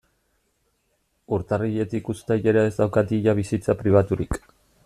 [1.37, 4.45] Urtarriletik uztailera ez daukat ia bizitza pribaturik.